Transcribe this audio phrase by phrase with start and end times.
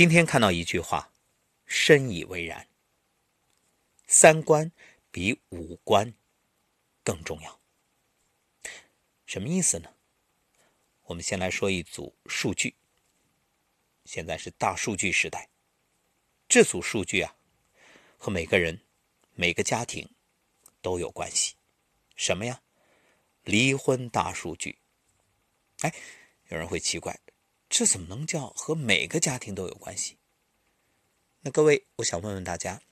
[0.00, 1.12] 今天看到一句话，
[1.66, 2.66] 深以为然：
[4.06, 4.72] 三观
[5.10, 6.14] 比五官
[7.04, 7.60] 更重要。
[9.26, 9.94] 什么意思呢？
[11.02, 12.74] 我们先来说一组数据。
[14.06, 15.50] 现在是大数据时代，
[16.48, 17.36] 这组数据啊，
[18.16, 18.80] 和每个人、
[19.34, 20.08] 每个家庭
[20.80, 21.56] 都有关系。
[22.16, 22.62] 什么呀？
[23.42, 24.78] 离婚大数据。
[25.80, 25.94] 哎，
[26.48, 27.20] 有人会奇怪，
[27.70, 30.18] 这怎么能叫和每个家庭都有关系？
[31.42, 32.82] 那各位，我想问问大家，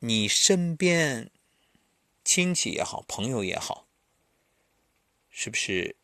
[0.00, 1.30] 你身边
[2.22, 3.88] 亲戚也好，朋友也好，
[5.30, 5.96] 是不是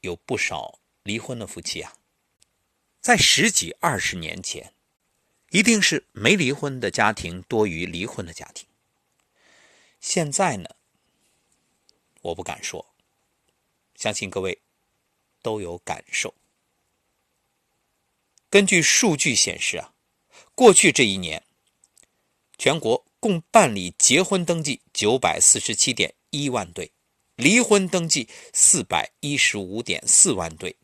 [0.00, 1.94] 有不少离婚的夫妻啊？
[3.02, 4.72] 在十几二十年前，
[5.50, 8.66] 一定是没离婚的家庭多于离婚的家庭。
[10.00, 10.70] 现在呢，
[12.22, 12.94] 我不敢说，
[13.94, 14.58] 相信各位
[15.42, 16.34] 都有感受。
[18.52, 19.94] 根据数据显示啊，
[20.54, 21.42] 过去这一年，
[22.58, 26.92] 全国共办理结婚登记九百四十七点一万对，
[27.36, 30.76] 离婚登记四百一十五点四万对，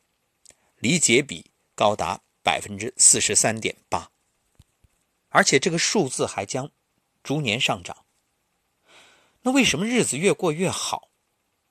[0.78, 1.52] 离结比。
[1.74, 4.10] 高达百分之四十三点八，
[5.28, 6.72] 而且这个数字还将
[7.22, 8.04] 逐年上涨。
[9.42, 11.10] 那为什么日子越过越好，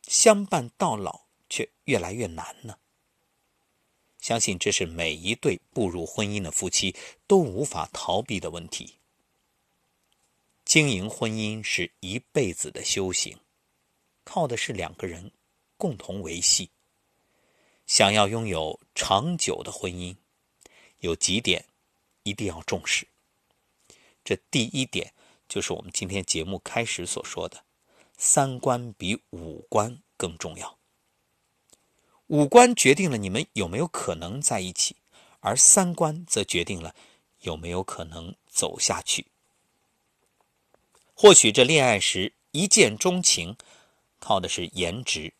[0.03, 2.77] 相伴到老却越来越难呢？
[4.27, 6.93] 相信这是每一对步入婚姻的夫妻
[7.27, 8.95] 都无法逃避的问题。
[10.65, 13.37] 经营婚姻是一辈子的修行，
[14.25, 15.31] 靠的是两个人
[15.77, 16.69] 共同维系。
[17.85, 20.13] 想要拥有长久的婚姻，
[20.99, 21.63] 有几点
[22.23, 23.07] 一定要重视。
[24.25, 25.13] 这第一点
[25.47, 27.63] 就是我们今天节目开始所说的：
[28.17, 30.76] 三观比五官更重要。
[32.27, 34.97] 五官决定了你们有没有可能在一起，
[35.39, 36.93] 而三观则决定了
[37.41, 39.27] 有没有可能走下去。
[41.13, 43.55] 或许这恋爱时一见钟情，
[44.19, 45.33] 靠的是颜值。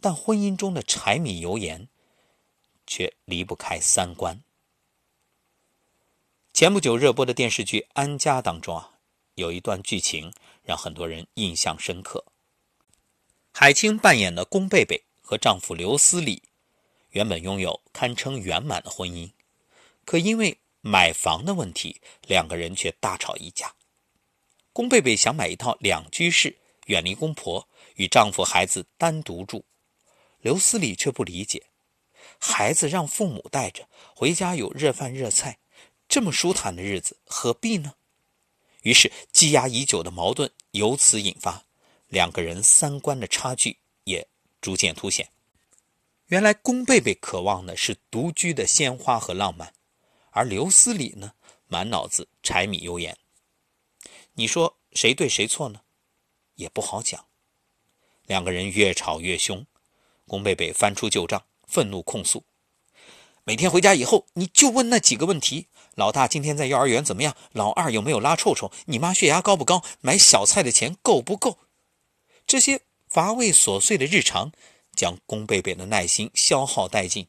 [0.00, 1.88] 但婚姻中的柴米油盐，
[2.86, 4.40] 却离不开三观。
[6.52, 8.92] 前不久热播的电视剧《安家》当中啊，
[9.34, 10.32] 有一段剧情
[10.62, 12.24] 让很多人印象深刻。
[13.52, 16.40] 海清扮演的宫贝贝和丈夫刘思礼，
[17.10, 19.32] 原本拥有堪称圆满的婚姻，
[20.04, 23.74] 可因为买房的问题，两个人却大吵一架。
[24.72, 26.56] 龚贝贝想买一套两居室，
[26.86, 29.64] 远离公婆，与丈夫孩子单独住。
[30.38, 31.70] 刘思礼却不理解，
[32.38, 35.58] 孩子让父母带着回家，有热饭热菜，
[36.06, 37.94] 这么舒坦的日子何必呢？
[38.82, 41.64] 于是积压已久的矛盾由此引发，
[42.06, 43.78] 两个人三观的差距
[44.60, 45.30] 逐渐凸显。
[46.26, 49.72] 原来宫贝贝渴望的是独居的鲜花和浪漫，
[50.30, 51.34] 而刘思礼呢，
[51.66, 53.16] 满脑子柴米油盐。
[54.34, 55.80] 你说谁对谁错呢？
[56.56, 57.26] 也不好讲。
[58.24, 59.64] 两个人越吵越凶。
[60.26, 62.42] 宫贝贝翻出旧账，愤怒控诉
[63.44, 67.36] ：“每天回家以后，你就问那几个问题：老大今天在幼儿园怎么样？
[67.52, 68.72] 老二有没有拉臭臭？
[68.86, 69.84] 你妈血压高不高？
[70.00, 71.60] 买小菜的钱够不够？”
[72.44, 72.80] 这些
[73.16, 74.52] 乏味琐碎的日常，
[74.94, 77.28] 将宫贝贝的耐心消耗殆尽。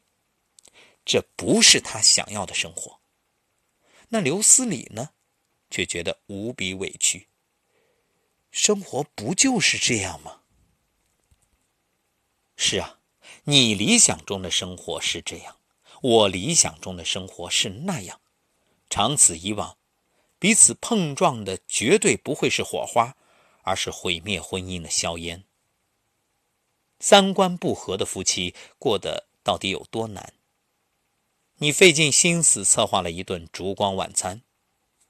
[1.06, 3.00] 这不是他想要的生活。
[4.10, 5.12] 那刘思礼呢，
[5.70, 7.30] 却觉得无比委屈。
[8.52, 10.42] 生活不就是这样吗？
[12.58, 13.00] 是啊，
[13.46, 15.56] 你理想中的生活是这样，
[16.02, 18.20] 我理想中的生活是那样。
[18.90, 19.78] 长此以往，
[20.38, 23.16] 彼此碰撞的绝对不会是火花，
[23.62, 25.46] 而是毁灭婚姻的硝烟。
[27.00, 30.34] 三观不合的夫妻过得到底有多难？
[31.58, 34.42] 你费尽心思策划了一顿烛光晚餐，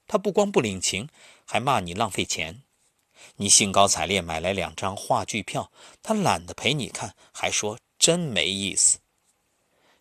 [0.06, 1.08] 他不光不领情，
[1.44, 2.62] 还骂你浪费钱。
[3.36, 5.70] 你兴高采烈买来两张话剧票，
[6.02, 8.98] 他懒得陪你看，还说真没意思。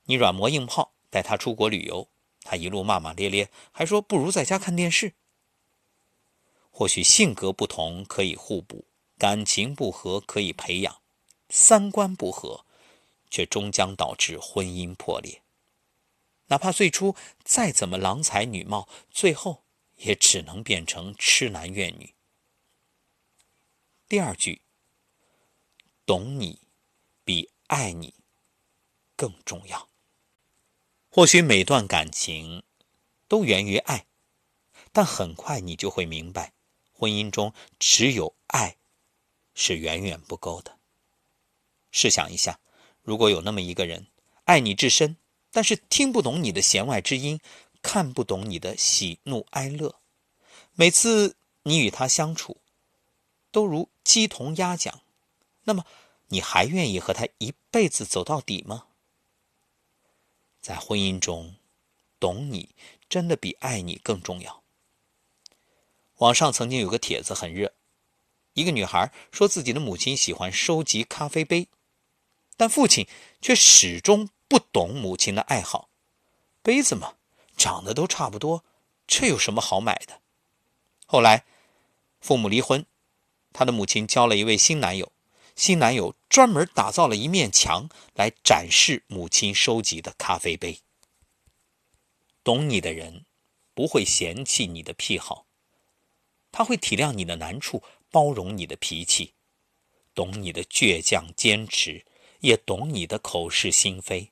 [0.06, 2.08] 你软磨硬泡带他出国旅游，
[2.42, 5.14] 他一路骂骂咧咧，还说不如在家看电视。
[6.70, 8.86] 或许性格不同可以互补，
[9.18, 11.02] 感情不合可以培养，
[11.50, 12.66] 三观不合，
[13.30, 15.42] 却终将导致婚姻破裂。
[16.48, 19.64] 哪怕最初再怎么郎才女貌，最后
[19.98, 22.14] 也只能变成痴男怨女。
[24.08, 24.62] 第二句，
[26.06, 26.62] 懂你
[27.26, 28.14] 比爱你
[29.18, 29.90] 更重要。
[31.10, 32.64] 或许每段感情
[33.28, 34.06] 都源于爱，
[34.94, 36.54] 但很快你就会明白，
[36.94, 38.78] 婚姻中只有爱
[39.54, 40.77] 是远远不够的。
[41.98, 42.60] 试想一下，
[43.02, 44.06] 如果有那么一个人，
[44.44, 45.18] 爱你至深，
[45.50, 47.40] 但是听不懂你的弦外之音，
[47.82, 50.00] 看不懂你的喜怒哀乐。
[50.76, 52.58] 每次你与他相处，
[53.50, 55.02] 都如鸡同鸭讲，
[55.64, 55.88] 那么
[56.28, 58.86] 你还愿意和他一辈子走到底吗？
[60.62, 61.56] 在婚姻中，
[62.20, 62.76] 懂你
[63.10, 64.62] 真的比爱你更重要。
[66.18, 67.74] 网上曾经有个帖子很热，
[68.54, 71.68] 一个女孩说自己的母亲喜欢收集咖啡杯，
[72.58, 73.08] 但父亲
[73.42, 75.90] 却始终不懂母亲的爱好。
[76.62, 77.14] 杯子嘛，
[77.56, 78.66] 长得都差不多，
[79.08, 80.20] 这有什么好买的？
[81.06, 81.46] 后来，
[82.20, 82.86] 父母离婚，
[83.54, 85.14] 她的母亲交了一位新男友，
[85.56, 90.80] 新男友专门打造了一面墙来展示母亲收集的咖啡杯。
[92.44, 93.26] 懂你的人，
[93.74, 95.46] 不会嫌弃你的癖好。
[96.52, 99.34] 他会体谅你的难处，包容你的脾气，
[100.16, 102.06] 懂你的倔强坚持，
[102.40, 104.32] 也懂你的口是心非。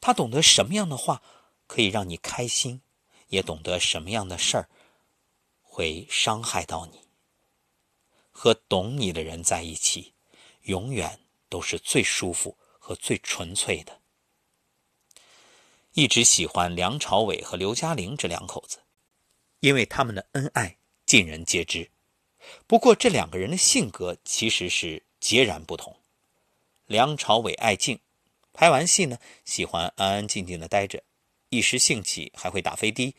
[0.00, 1.22] 他懂得什么样的话
[1.66, 2.82] 可以让你开心，
[3.28, 4.68] 也懂得什么样的事儿
[5.62, 7.00] 会伤害到你。
[8.30, 10.14] 和懂你的人在一起，
[10.62, 14.00] 永远都是最舒服和最纯粹的。
[15.92, 18.82] 一直喜欢梁朝伟和刘嘉玲这两口子，
[19.60, 20.76] 因为他们的恩爱。
[21.06, 21.90] 尽人皆知，
[22.66, 25.94] 不过这两个人的性格其实是截然不同。
[26.86, 27.98] 梁朝伟爱静，
[28.52, 29.16] 拍完戏呢
[29.46, 31.02] 喜欢安安静静的待着，
[31.48, 33.14] 一时兴起还会打飞的，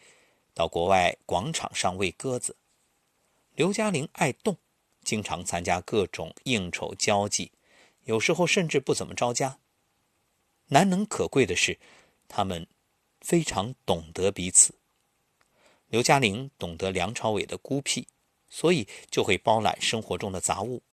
[0.53, 2.55] 到国外广场上喂鸽子。
[3.55, 4.55] 刘嘉玲爱动，
[5.03, 7.51] 经常参加各种应酬交际，
[8.03, 9.57] 有时候甚至不怎么着家。
[10.67, 11.79] 难能可贵的是，
[12.27, 12.67] 他们
[13.21, 14.75] 非常懂得彼此。
[15.87, 18.07] 刘嘉玲懂得梁朝伟的孤僻，
[18.47, 20.83] 所以就会包揽生活中的杂物，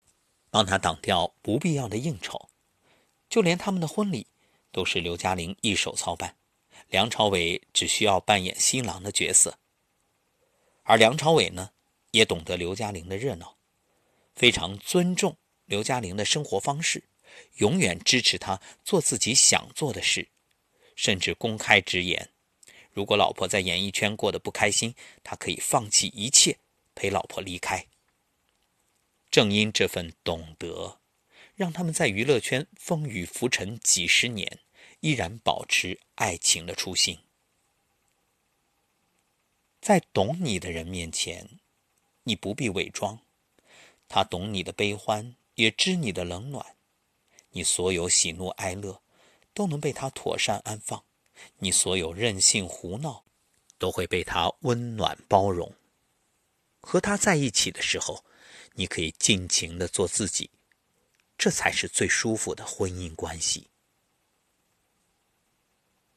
[0.49, 2.49] 帮他挡掉不必要的应酬。
[3.33, 4.27] 就连他们的婚礼，
[4.71, 6.35] 都是刘嘉玲一手操办，
[6.89, 9.57] 梁朝伟只需要扮演新郎的角色。
[10.83, 11.71] 而梁朝伟呢，
[12.11, 13.57] 也懂得刘嘉玲的热闹，
[14.35, 15.35] 非常尊重
[15.65, 17.05] 刘嘉玲的生活方式，
[17.55, 20.27] 永远支持她做自己想做的事，
[20.95, 22.29] 甚至公开直言。
[22.91, 24.93] 如果老婆在演艺圈过得不开心，
[25.23, 26.59] 他可以放弃一切
[26.93, 27.87] 陪老婆离开。
[29.31, 30.99] 正因这份懂得，
[31.55, 34.59] 让他们在娱乐圈风雨浮沉几十年，
[35.01, 37.19] 依然保持爱情的初心。
[39.81, 41.59] 在懂你的人面前，
[42.23, 43.19] 你不必伪装，
[44.07, 46.75] 他懂你的悲欢，也知你的冷暖，
[47.51, 49.01] 你所有喜怒哀乐，
[49.53, 51.03] 都能被他妥善安放。
[51.57, 53.25] 你所有任性胡闹，
[53.77, 55.75] 都会被他温暖包容。
[56.79, 58.23] 和他在一起的时候，
[58.73, 60.49] 你可以尽情的做自己，
[61.43, 63.67] 这才是最舒服的婚姻关系。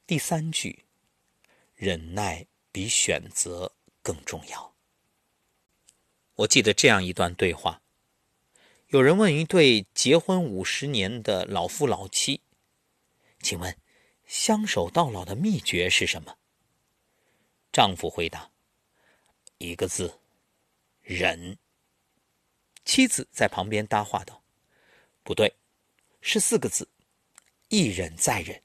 [0.06, 0.84] 第三句，
[1.75, 4.76] 忍耐比选择更重要。
[6.37, 7.82] 我记得这样一段对话：
[8.87, 12.40] 有人问一对结婚五十年的老夫老妻，
[13.40, 13.76] 请问？
[14.28, 16.38] 相守到老的秘诀是什么？
[17.73, 18.52] 丈夫回答
[19.58, 20.20] ：“一个字，
[21.02, 21.58] 忍。”
[22.87, 24.40] 妻子在旁边搭话道
[25.26, 25.52] ：“不对，
[26.23, 26.88] 是四个字，
[27.69, 28.62] 一忍再忍。”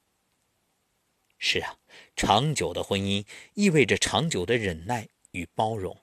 [1.40, 1.80] 是啊，
[2.16, 3.26] 长久的婚姻
[3.56, 5.98] 意味着长久的忍耐与包容。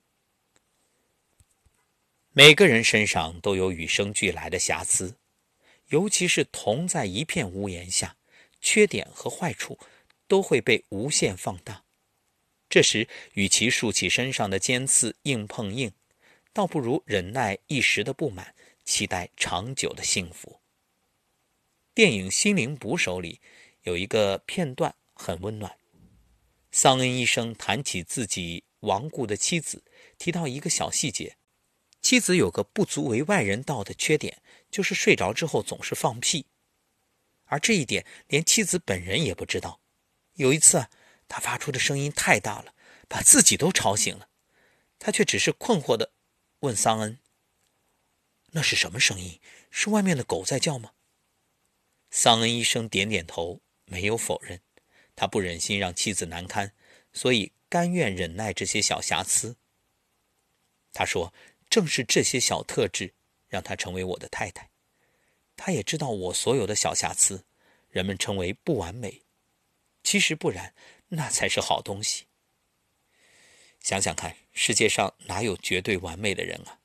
[2.33, 5.15] 每个人身上都有与生俱来的瑕疵，
[5.91, 8.17] 尤其是同在一片屋檐下。
[8.61, 9.79] 缺点和坏处
[10.27, 11.85] 都会被无限放大，
[12.69, 15.93] 这时与其竖起身上的尖刺硬碰硬，
[16.53, 18.57] 倒不如忍耐一时的不满，
[18.89, 20.63] 期待长久的幸福。
[21.93, 23.39] 电影《心灵捕手》里
[23.83, 25.77] 有一个片段很温暖，
[26.73, 29.85] 桑恩医生谈起自己亡故的妻子，
[30.17, 31.37] 提到一个小细节：
[32.01, 34.41] 妻子有个不足为外人道的缺点，
[34.71, 36.47] 就是睡着之后总是放屁。
[37.45, 39.83] 而这一点连妻子本人也不知道。
[40.37, 40.87] 有一次，
[41.29, 42.73] 他发出的声音太大了，
[43.07, 44.31] 把自己都吵醒了。
[44.99, 46.15] 他却只是困惑地
[46.61, 47.19] 问桑恩
[48.53, 49.41] ：“那是什么声音？
[49.71, 50.93] 是外面的狗在叫吗？”
[52.11, 54.61] 桑恩医生点点头，没有否认。
[55.15, 56.73] 他不忍心让妻子难堪，
[57.13, 59.57] 所以甘愿忍耐这些小瑕疵。
[60.93, 61.35] 他说
[61.69, 63.13] ：“正是这些小特质，
[63.49, 64.71] 让她成为我的太太。”
[65.57, 67.45] 他也知道我所有的小瑕疵，
[67.91, 69.23] 人们称为不完美，
[70.05, 70.73] 其实不然，
[71.09, 72.27] 那才是好东西。
[73.81, 76.78] 想想看，世界上哪有绝对完美的人啊？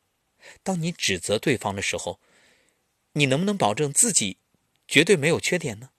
[0.62, 2.20] 当你指责对方的时候，
[3.14, 4.38] 你能不能保证自己
[4.88, 5.90] 绝对没有缺点呢？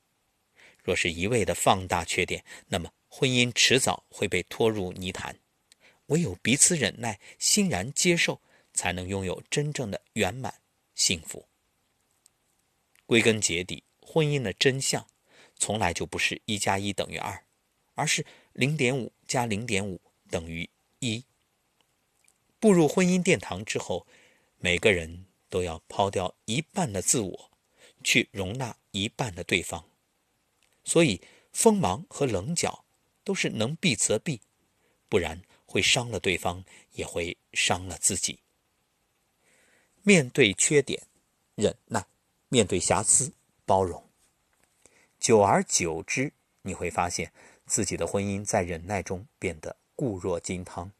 [0.82, 5.40] 若是一味的放大缺点，那么婚姻迟早会被拖入泥潭。
[6.06, 8.42] 唯有彼此忍耐、欣然接受，
[8.74, 10.60] 才能拥有真正的圆满
[10.94, 11.48] 幸福。
[13.06, 15.06] 归根结底，婚姻的真相
[15.58, 17.44] 从来就不是一加一等于二，
[17.94, 20.68] 而是零点五加零点五等于
[20.98, 21.24] 一。
[22.60, 24.06] 步入婚姻殿堂之后，
[24.64, 27.50] 每个人都要抛掉一半的自我，
[28.02, 29.84] 去容纳一半的对方。
[30.84, 31.20] 所以，
[31.52, 32.86] 锋芒和棱角
[33.24, 34.40] 都是能避则避，
[35.10, 38.38] 不然会伤了对方，也会伤了自己。
[40.02, 41.02] 面对缺点，
[41.56, 42.00] 忍耐；
[42.48, 43.34] 面对瑕疵，
[43.66, 44.08] 包容。
[45.20, 47.30] 久而久之，你会发现
[47.66, 50.90] 自己的婚姻在忍耐中变得固若金汤。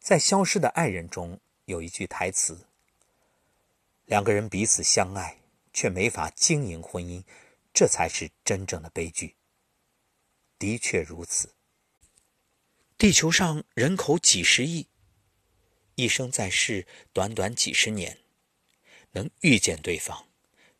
[0.00, 2.66] 在《消失的爱人》中有一句台词
[4.06, 5.38] ：“两个人彼此相爱，
[5.70, 7.22] 却没法经营婚姻。”
[7.74, 9.36] 这才是真正的悲剧。
[10.58, 11.54] 的确如此。
[12.96, 14.88] 地球上人口几十亿，
[15.94, 18.18] 一生在世短短几十年，
[19.12, 20.26] 能遇见对方，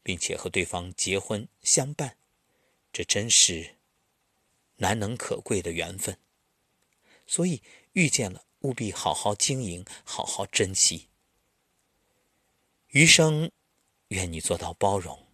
[0.02, 2.16] 并且和对方结婚相伴，
[2.90, 3.76] 这真是
[4.76, 6.18] 难能可贵的缘分。
[7.26, 11.08] 所以遇见了，务必好好经营，好好珍惜。
[12.88, 13.50] 余生，
[14.08, 15.26] 愿你做到包容。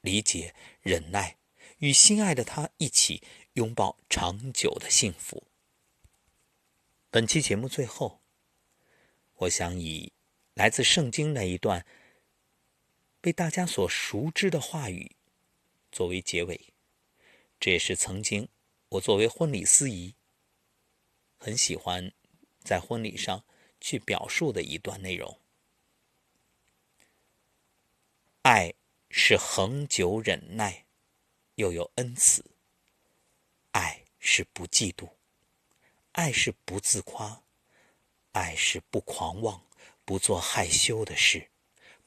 [0.00, 1.38] 理解、忍耐，
[1.78, 3.22] 与心爱的他一起
[3.54, 5.44] 拥抱长久的幸福。
[7.10, 8.20] 本期节目最后，
[9.36, 10.12] 我想以
[10.52, 11.86] 来自圣经那一段
[13.20, 15.16] 被大家所熟知的话语
[15.90, 16.74] 作为结尾。
[17.58, 18.48] 这也是曾经
[18.90, 20.14] 我作为婚礼司仪
[21.38, 22.12] 很喜欢
[22.64, 23.44] 在婚礼上
[23.80, 25.38] 去表述的一段内容：
[28.42, 28.74] 爱。
[29.16, 30.86] 是恒久忍耐，
[31.54, 32.42] 又有恩慈；
[33.70, 35.08] 爱是不嫉妒，
[36.10, 37.44] 爱是不自夸，
[38.32, 39.64] 爱是不狂妄，
[40.04, 41.48] 不做害羞的事，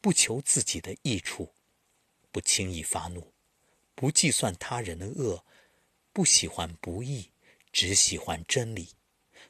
[0.01, 1.53] 不求自己的益处，
[2.29, 3.31] 不轻易发怒，
[3.95, 5.45] 不计算他人的恶，
[6.11, 7.31] 不喜欢不义，
[7.71, 8.96] 只喜欢真理。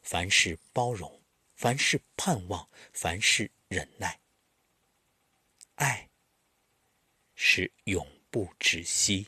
[0.10, 1.22] 凡事包容，
[1.58, 4.22] 凡事盼望，凡事忍耐。
[5.76, 6.10] 爱。
[7.36, 9.28] 是永不止息。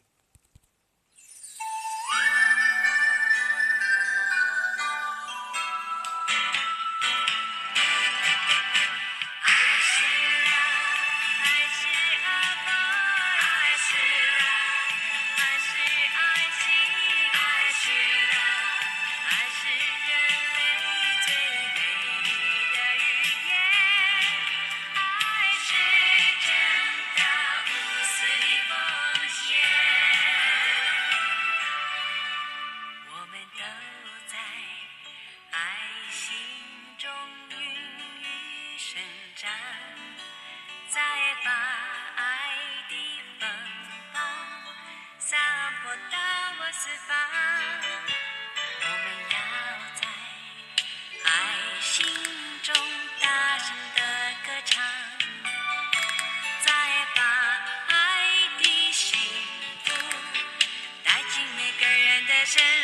[62.49, 62.78] 身上。